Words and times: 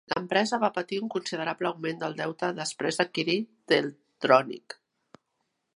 L'empresa 0.11 0.57
va 0.61 0.69
patir 0.77 0.97
un 1.01 1.11
considerable 1.15 1.69
augment 1.71 1.99
del 2.05 2.17
deute 2.23 2.49
després 2.61 2.99
d'adquirir 3.01 3.37
Teltronic. 3.73 4.79